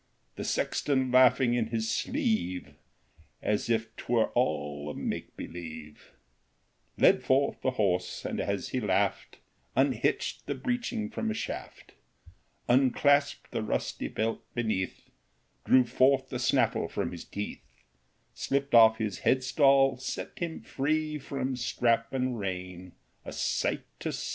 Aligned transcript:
The 0.35 0.43
sexton 0.43 1.11
laughing 1.11 1.53
in 1.53 1.67
his 1.67 1.91
sleeve, 1.93 2.73
As 3.39 3.69
if 3.69 3.95
't 3.95 4.09
were 4.11 4.29
all 4.33 4.89
a 4.89 4.95
make 4.95 5.37
believe, 5.37 6.13
Led 6.97 7.21
forth 7.21 7.61
the 7.61 7.69
horse, 7.77 8.25
and 8.25 8.39
as 8.41 8.69
he 8.69 8.79
laughed 8.79 9.33
*3 9.33 9.33
How 9.35 9.35
the 9.35 9.35
Old 9.35 9.75
Horse 9.75 9.75
Won 9.75 9.85
Unhitched 9.85 10.45
the 10.47 10.55
breeching 10.55 11.09
from 11.11 11.29
a 11.29 11.35
shaft, 11.35 11.91
Unclasped 12.67 13.51
the 13.51 13.61
rusty 13.61 14.07
belt 14.07 14.41
beneath, 14.55 15.11
Drew 15.65 15.83
forth 15.85 16.29
the 16.29 16.39
snaffle 16.39 16.87
from 16.87 17.11
his 17.11 17.23
teeth, 17.23 17.61
Slipped 18.33 18.73
off 18.73 18.97
his 18.97 19.19
head 19.19 19.43
stall, 19.43 19.97
set 19.97 20.31
him 20.39 20.61
free 20.63 21.19
From 21.19 21.55
strap 21.55 22.11
and 22.11 22.39
rein,— 22.39 22.93
a 23.23 23.31
sight 23.31 23.83
to 23.99 24.11
see 24.11 24.29